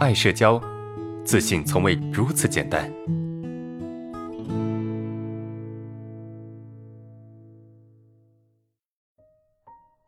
[0.00, 0.58] 爱社交，
[1.26, 2.90] 自信从未如此简单。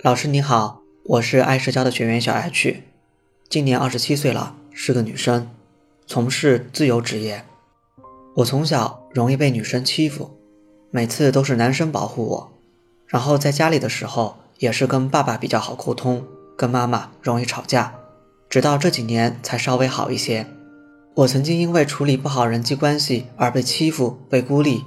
[0.03, 2.85] 老师你好，我是爱社交的学员小 H，
[3.51, 5.51] 今年二十七岁了，是个女生，
[6.07, 7.45] 从事自由职业。
[8.37, 10.39] 我从小容易被女生欺负，
[10.91, 12.53] 每次都是男生保护我，
[13.07, 16.25] 然后在家里的时候也是跟爸爸比较好沟通，
[16.57, 17.99] 跟妈妈容易吵架。
[18.53, 20.47] 直到这几年才稍微好一些。
[21.15, 24.85] 我曾经因为处理不好人际关系而被欺负、被孤立，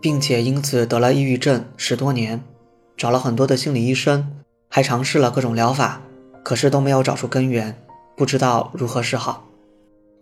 [0.00, 2.42] 并且因此得了抑郁症十多年，
[2.96, 4.26] 找了很多的心理医生，
[4.70, 6.00] 还尝试了各种疗法，
[6.42, 7.76] 可是都没有找出根源，
[8.16, 9.44] 不知道如何是好。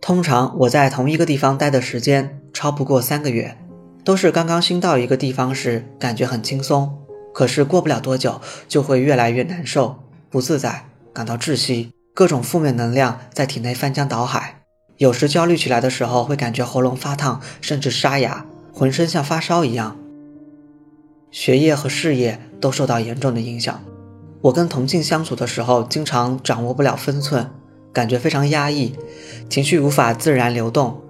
[0.01, 3.57] 通常我在同一个地方待的时间超不过三个月，
[4.03, 6.93] 都是刚刚新到一个地方时感觉很轻松，
[7.33, 11.93] 可是过不了多久就会越来越难受、不自在，感到窒息。
[12.15, 14.61] 各种负面能量在体内翻江倒海，
[14.97, 19.97] 有时焦虑起来的时候会感觉喉咙发烫，甚至沙哑，浑身像发烧一样。
[21.31, 23.81] 学业和事业都受到严重的影响。
[24.41, 27.49] 我跟同性相处的时候，经常掌握不了分寸，
[27.91, 28.93] 感觉非常压抑，
[29.49, 31.01] 情绪无法自然流动，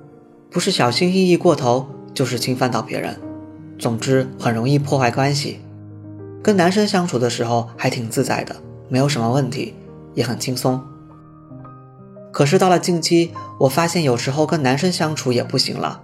[0.49, 3.19] 不是小心翼翼过头，就是侵犯到别人。
[3.77, 5.59] 总之，很容易破坏关系。
[6.41, 8.55] 跟男生相处的时候还挺自在的，
[8.87, 9.73] 没有什么问题，
[10.13, 10.81] 也很轻松。
[12.33, 16.01] 可是到了近期，我发现有时候跟男生相处也不行了，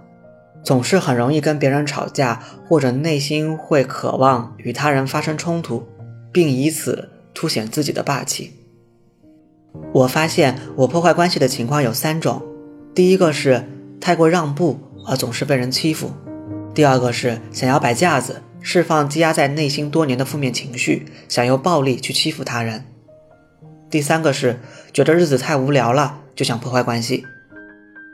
[0.62, 5.84] 总是很容易跟别人吵架，或者内心会渴望与他人发生冲突，
[6.30, 8.52] 并以此凸显自己的霸气。
[9.92, 12.40] 我发现我破坏关系的情况有三种：
[12.94, 13.68] 第一个是
[14.00, 16.10] 太过让步而总是被人欺负；
[16.72, 22.84] 第二个是想要摆架子，释放积压在内心多年的负面情绪，想用暴力去欺负他人。
[23.90, 24.60] 第三个是
[24.92, 27.24] 觉得日子太无聊了，就想破坏关系。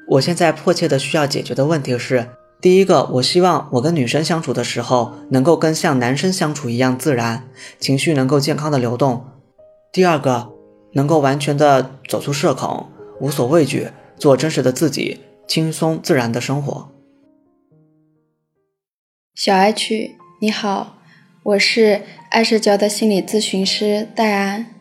[0.08, 2.28] 我现在迫切的需要解决的问题是：
[2.60, 9.26] 第一个，我希望我跟女生相处的时候，能够跟像男生相处一样自然，情绪能够健康的流动；
[9.92, 10.52] 第二个，
[10.94, 12.88] 能够完全的走出社恐，
[13.20, 16.90] 无所畏惧，做真实的自己，轻松自然的生活。
[19.34, 20.96] 小 H，你好，
[21.42, 24.75] 我是爱社交的心理咨询师戴安。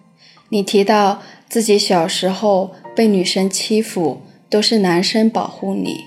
[0.50, 5.98] 你提到自己小时候被女生欺负，都是男生保护你，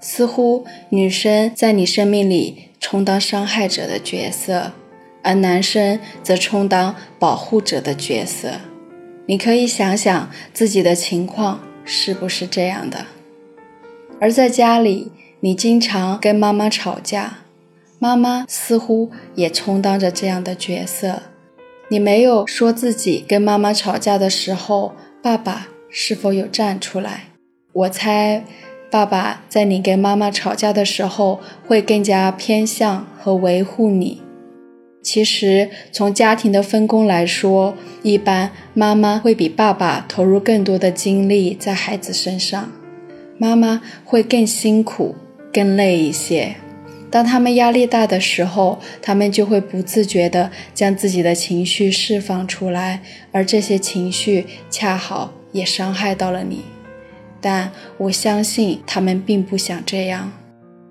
[0.00, 4.72] 似乎女生在你生命里充当伤害者的角色，
[5.22, 8.60] 而男生则充当保护者的角色。
[9.26, 13.06] 你可以想想自己的情况是不是这样的？
[14.20, 15.10] 而在家里，
[15.40, 17.38] 你经常跟妈妈吵架，
[17.98, 21.22] 妈妈似乎也充当着这样的角色。
[21.92, 27.24] 你没有说自己跟妈妈吵架的时候，爸爸是否有站出来？
[27.74, 28.44] 我猜，
[28.90, 34.22] 爸爸在你跟妈妈吵架的时候，会更加偏向和维护你。
[35.02, 42.72] 其实，从家庭的分工来说，一般妈妈会比爸爸投入更多的精力在孩子身上，
[43.36, 45.14] 妈妈会更辛苦、
[45.52, 46.56] 更累一些。
[47.12, 56.62] 当他们压力大的时候，他们就会不自觉地将自己的情绪释放出来，而这些情绪恰好也伤害到了你。
[57.38, 60.32] 但我相信他们并不想这样。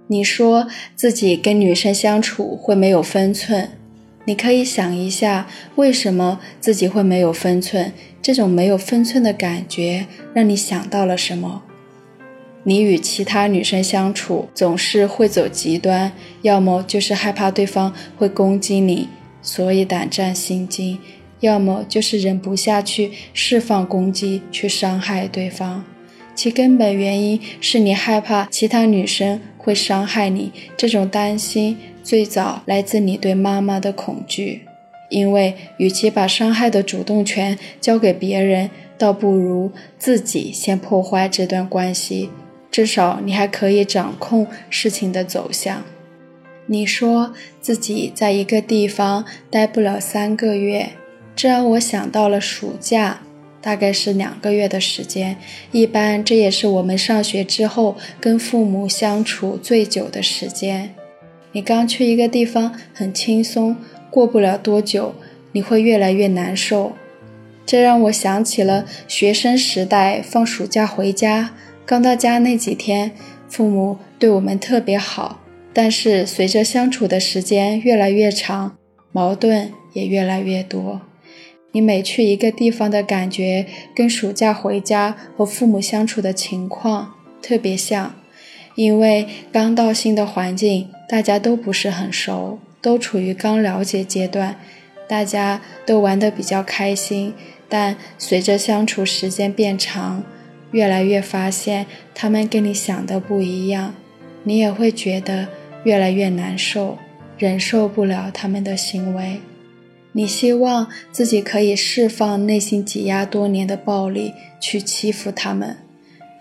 [0.07, 3.69] 你说自己跟女生相处会没有分寸，
[4.25, 7.91] 你可以想一下，为什么自己会没有分寸？
[8.21, 10.05] 这种没有分寸的感觉
[10.35, 11.63] 让你想到了什么？
[12.63, 16.11] 你与其他女生相处总是会走极端，
[16.43, 19.07] 要么就是害怕对方会攻击你，
[19.41, 20.97] 所以胆战心惊；
[21.39, 25.83] 要么就是忍不下去释放攻击去伤害对方。
[26.35, 34.61] 其根本原因是你害怕其他女生会伤害你，这种担心最早来自你对妈妈的恐惧。
[35.09, 42.29] 因为与其把伤害的主动权交给别人，倒不如自己先破坏这段关系。
[42.71, 45.83] 至少你还可以掌控事情的走向。
[46.67, 50.91] 你说自己在一个地方待不了三个月，
[51.35, 53.23] 这让我想到了暑假，
[53.59, 55.35] 大概是两个月的时间。
[55.73, 60.95] 一般这也是我们上学之后跟父母相处最久的时间。
[61.51, 63.75] 你刚去一个地方很轻松，
[64.09, 65.13] 过不了多久
[65.51, 66.93] 你会越来越难受。
[67.65, 71.53] 这让我想起了学生时代放暑假回家。
[71.85, 73.11] 刚到家那几天，
[73.49, 75.41] 父母对我们特别好，
[75.73, 78.77] 但是随着相处的时间越来越长，
[79.11, 81.01] 矛盾也越来越多。
[81.73, 88.15] 你每去一个地方的感觉，跟暑假回家和父母相处的情况特别像。
[88.75, 94.55] 因为刚到新的环境，大家都不是很熟，都处于刚了解阶段，
[95.07, 97.33] 大家都玩得比较开心。
[97.67, 100.23] 但随着相处时间变长，
[100.71, 103.93] 越来越发现他们跟你想的不一样，
[104.43, 105.47] 你也会觉得
[105.83, 106.97] 越来越难受，
[107.37, 109.39] 忍受不了他们的行为。
[110.13, 115.77] 你希望自己可以释放内心挤压多年的暴力，去欺负他们。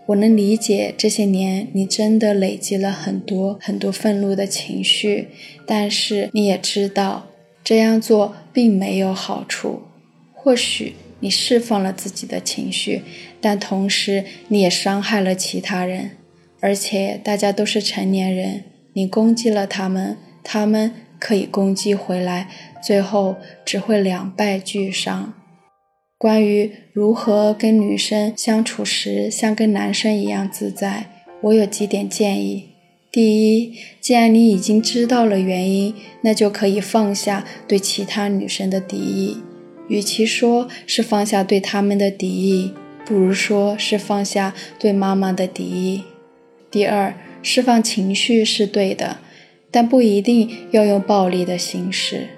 [0.07, 5.29] 我能理解这些年你真的累积了很多很多愤怒的情绪，
[5.65, 7.29] 但是你也知道
[7.63, 9.83] 这样做并没有好处。
[10.35, 13.03] 或许你释放了自己的情绪，
[13.41, 16.13] 但同时你也伤害了其他人，
[16.61, 22.49] 而且大家都是成年人，你攻击了他们，他们可以攻击回来。
[22.83, 25.35] 最后只会两败俱伤。
[26.17, 31.11] 关于如何跟女生相处时像跟男生一样自在，
[31.43, 32.71] 我有几点建议。
[33.13, 39.39] 第一，既然你已经知道了原因，那就可以放下对其他女生的敌意。
[39.89, 42.73] 与其说是放下对他们的敌意，
[43.11, 46.05] 不如说是放下对妈妈的敌意。
[46.71, 47.13] 第二，
[47.43, 49.19] 释放情绪是对的，
[49.69, 52.29] 但不一定要用暴力的形式。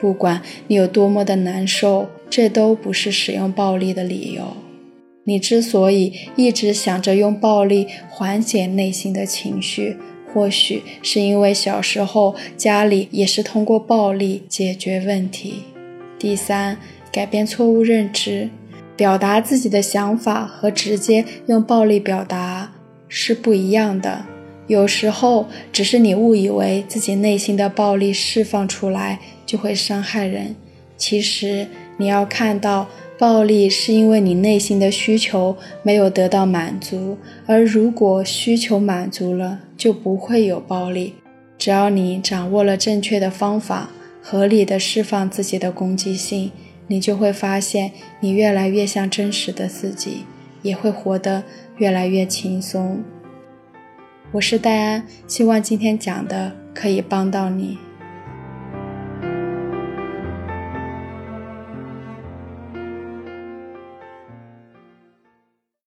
[0.00, 4.56] 不管你有多么的难受，这都不是使用暴力的理由。
[5.22, 9.96] 你之所以一直想着用暴力缓解内心的情绪，
[10.34, 15.62] 或许是因为小时候家里也是通过暴力解决问题。
[16.18, 16.78] 第三，
[17.12, 18.50] 改变错误认知，
[19.00, 22.70] 表达自己的想法和直接用暴力表达
[23.08, 24.26] 是不一样的。
[24.66, 29.18] 有时候只是你误以为自己内心的暴力释放出来。
[29.46, 30.54] 就会伤害人。
[30.96, 31.66] 其实
[31.96, 32.86] 你要看到，
[33.18, 41.14] 暴力是因为你内心的需求没有得到满足，而如果需求满足了，就不会有暴力。
[41.58, 43.90] 只要你掌握了正确的方法，
[44.22, 46.52] 合理的释放自己的攻击性，
[46.90, 50.24] 你就会发现你越来越像真实的自己，
[50.60, 51.44] 也会活得
[51.76, 53.00] 越来越轻松。
[54.32, 57.78] 我是戴安，希望今天讲的可以帮到你。